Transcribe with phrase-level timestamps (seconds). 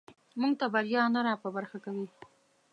[0.39, 2.07] موږ ته بریا نه راپه برخه کوي.